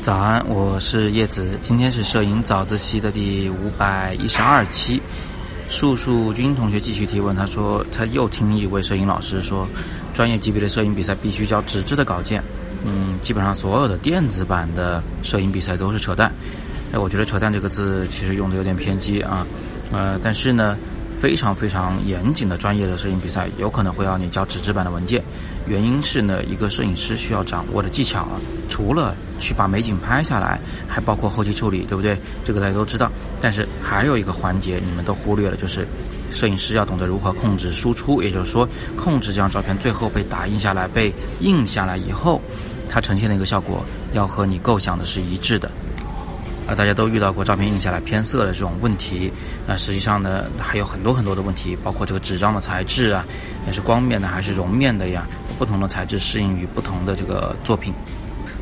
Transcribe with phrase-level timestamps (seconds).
[0.00, 5.02] 早安，我是叶子，今天是摄影早自习的第五百一十二期。
[5.68, 9.68] 树树军同学继续提问，他说他又听一位摄影老师说，
[10.14, 12.42] 专业级别的摄影比赛必须交纸质的稿件。
[12.84, 16.32] 嗯，基本上所有的电子版的摄影比赛都是扯淡。
[16.92, 19.46] 哎，我觉得“扯淡”这个字其实用的有点偏激啊。
[19.90, 20.76] 呃，但是呢。
[21.20, 25.22] 非常非常严谨的专业的摄影比赛，有可能会要你交纸质版的文件。
[25.66, 32.16] 原因是呢，一个摄影师需要掌握的技巧啊，除了去把美景拍下来，还包括后期处理，对不对？
[32.44, 33.10] 这个大家都知道。
[33.40, 35.86] 但是还有一个环节你们都忽略了，就是
[36.30, 42.40] 摄影师要懂得如何控制输出，也就是说，控制这张照片最后被打印下来、被印下来以后，
[42.88, 45.68] 它呈现的一个效果要和你构想的是一致的。
[46.68, 49.32] 啊，大家都遇到过照片印下来偏色的这种问题。
[49.66, 53.24] 那实际上呢，还有很多很多的问题，包括这个纸张的材质啊，
[53.66, 55.26] 也是光面的还是绒面的呀？
[55.58, 57.94] 不同的材质适应于不同的这个作品。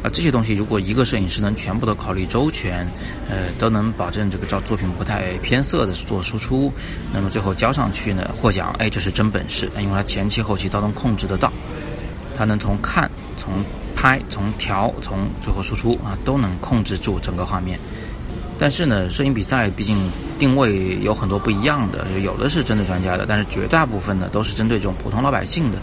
[0.05, 2.87] 啊，这些东西如果一个摄影师能全部都考虑周全，
[3.29, 6.73] 呃，都能保证这个照作品不太偏色的做输出，
[7.13, 11.53] 那么最后交上去呢，获奖，哎，这是真本事，因为他前期后期都能控制得到，
[12.37, 13.53] 他能从看从。
[14.07, 17.77] 拍从调从最后输出啊，都能控制住整个画面。
[18.57, 19.99] 但是呢，摄影比赛毕竟
[20.39, 25.79] 定位有很多不一样的，有的是针对专家的，但是绝大部分呢都是针对这种普通老百姓的。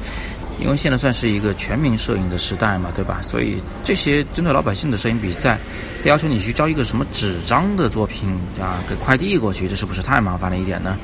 [0.57, 3.19] 因为现在算是一个全民摄影的时代嘛，对吧？
[3.21, 5.59] 所以这些针对老百姓的摄影比赛，
[6.05, 10.97] 要求你去交一个什么纸张的作品啊，给快递过去，这是不是太麻烦了一点呢？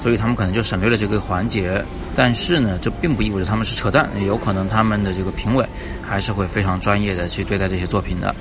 [0.00, 1.84] 所以他们可能就省略了这个环节，
[2.16, 5.64] 但是呢，这并不意味着他们是扯淡，有可能他们的这个评委
[6.00, 8.34] 还是会非常专业的去对待这些作品的。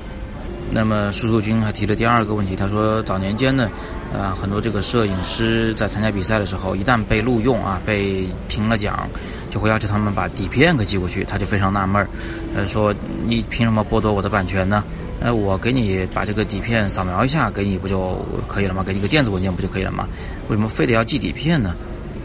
[0.72, 3.68] 那么，叔叔君还提了第二个问题，他说早年间呢，
[4.14, 9.10] 呃，很多这个摄影师在参加比赛的时候，一旦被录用啊，被评了奖，
[9.50, 12.08] 就会要求他们把底片给寄过去，他就非常纳闷儿，
[12.56, 12.94] 呃，说
[13.26, 14.84] 你凭什么剥夺我的版权呢？
[15.22, 18.84] 呃，我给你把这个底片扫描一下，给你不就可以了吗？
[18.84, 20.08] 给你个电子文件不就可以了吗？
[20.48, 21.76] 为什么非得要寄底片呢？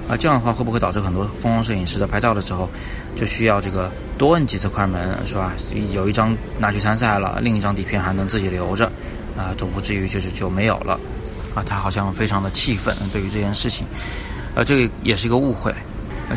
[0.09, 2.69] 啊，这样的话会不会导致很多风光摄影师在拍照的时候
[3.17, 5.55] 就需要这个多摁几次快门，是吧？
[5.93, 8.87] 有一张拿去参赛了，另一张底片还能自己留着，
[9.37, 11.01] 啊，总不至于就是就没有了。
[11.55, 13.87] 啊，他好像非常的气愤对于这件事情，
[14.55, 15.73] 呃，这个也是一个误会。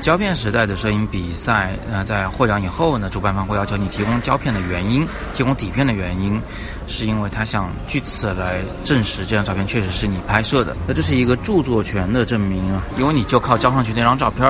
[0.02, 6.42] 胶片时代的摄影比赛，呃，在获奖以后呢，主办方会要求你提供胶片的原因，提供底片的原因，
[6.88, 10.76] 是因为他想据此来证实这张照片确实是你拍摄的。
[10.88, 14.46] 那这是一个著作权的证明啊，因为你就靠交上去那张照片，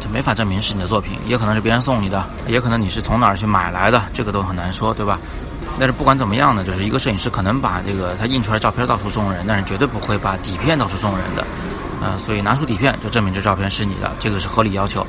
[0.00, 5.18] 它没法证明是你的作品，也可能是别人送你的，也可能你是从哪儿去买来的，这个都很难说，对吧？
[5.78, 11.44] 但是不管怎么样呢，就是一个摄影师可能把这个他印出来照片到处送人，但是绝对不会把底片到处送人的。
[12.02, 15.06] 啊，所以拿出底片就证明这照片是你的，这个是合理要求。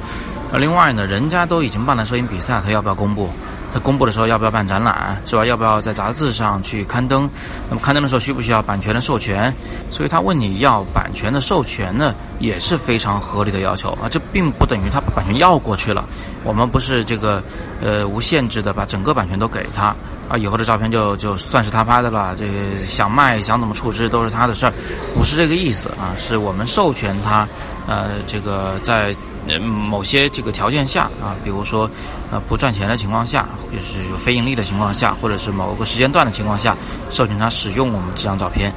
[0.51, 3.29] 那另外呢，人家都已经办了摄影比赛，他要不要公布？
[3.73, 5.21] 他公布的时候要不要办展览？
[5.25, 5.45] 是吧？
[5.45, 7.29] 要不要在杂志上去刊登？
[7.69, 9.53] 那么刊登的时候需不需要版权的授权？
[9.91, 14.09] 所以他问你要版权的授权呢，也是非常合理的要求啊。
[14.09, 16.05] 这并不等于他把版权要过去了，
[16.43, 17.43] 我们不是这个
[17.81, 19.95] 呃无限制的把整个版权都给他。
[20.29, 24.73] 啊，以后的照片就就算是他拍的了，这个想卖想怎么处置都是他的事儿，
[25.15, 27.47] 不是这个意思啊，是我们授权他，
[27.89, 29.15] 呃，这个在
[29.59, 31.89] 某些这个条件下啊，比如说
[32.31, 36.77] 呃不赚钱的情况下，就是有非盈利的情况下，或者是某个时间段的情况下，
[37.09, 38.71] 授权他使用我们这张照片，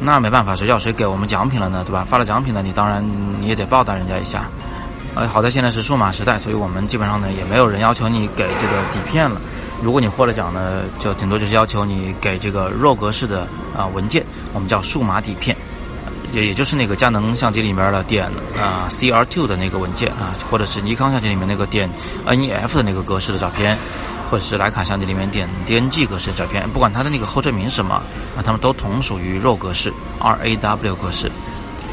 [0.00, 2.06] 那没办法，谁叫谁给我们奖品了呢，对吧？
[2.08, 3.04] 发了奖品了，你当然
[3.38, 4.48] 你也得报答人家一下。
[5.14, 9.40] 呃，好在现在是数码时代，所以我们基本上呢也没有人要求你给这个底片了。
[9.82, 15.56] 如果你获了奖呢，就顶多就是要求你给这个肉格式的啊文件，我们叫数码底片，
[16.32, 18.26] 也也就是那个佳能相机里面的点
[18.60, 21.88] 啊 CR2 的那个文件啊，或者是尼康相机里面那个点
[22.26, 23.78] NEF 的那个格式的照片，
[24.30, 27.94] 或者是徕卡相机里面点 DNG 格式的照片，不管它的那个后缀名什么
[28.36, 31.30] 啊，它们都同属于 RAW 格式 RAW 格式。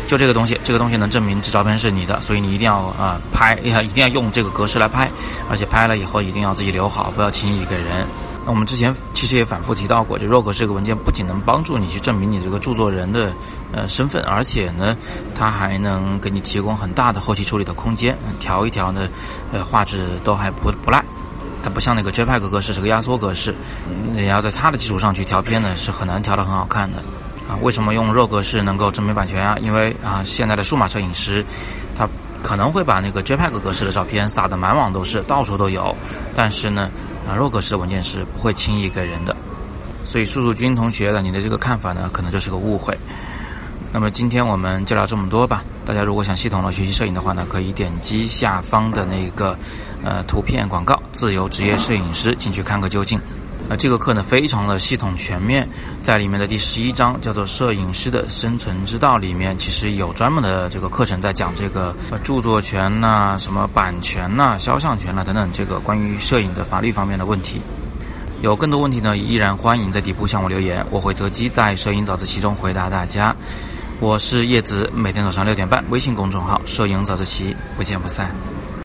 [0.08, 5.10] 就这个东西，这个东西能证明这照片是你的，所以你一定要啊拍， 一定要用这个格式来拍，
[5.50, 8.06] 而且拍了以后一定要自己留好，不要轻易给人。
[8.46, 13.34] 那我们之前其实也反复提到过，就 RAW 格式这个文件不仅能帮助你去证明你这个著作人的
[13.74, 14.96] 呃身份，而且呢，
[15.34, 19.10] 它还能给你提供很大的后期处理的空间，调一调呢，
[19.52, 21.04] 呃画质都还不不赖。
[21.64, 23.56] 它不像那个 JPEG 格式是个压缩格式，
[24.14, 27.00] 你要在它的基础上去调片呢，是很难调得很好看的。
[27.50, 29.58] 啊，为什么用 RAW 格式能够证明版权啊？
[29.60, 31.44] 因为啊，现在的数码摄影师，
[31.96, 32.08] 他
[32.44, 35.96] 可能会把那个 JPEG 格式的照片撒得满网都是，到处都有。
[36.36, 36.92] 但是呢，
[37.28, 39.36] 啊若格式的文件是不会轻易给人的。
[40.04, 42.96] 所以，素素君同学的你的这个看法呢，可能就是个误会。
[43.92, 45.64] 那么今天我们就聊这么多吧。
[45.84, 49.58] 大家如果想系统的学习摄影的话呢，可以点击下方的那个
[50.04, 53.20] 呃图片广告“自由职业摄影师”进去看个究竟。
[53.68, 55.68] 那这个课呢，非常的系统全面，
[56.04, 67.60] 在里面的第十一章叫做《摄影师的生存之道》里面，其实有专门的这个课程在讲这个著作权呐、什么版权呐、肖像权呐等等这个关于摄影的法律方面的问题。
[68.42, 73.36] 有更多问题呢，依然欢迎在底部向我留言，我会择机在摄影早自习中回答大家。
[74.00, 78.30] 我是叶子，每天早上六点半，微信公众号“摄影早自习”，不见不散。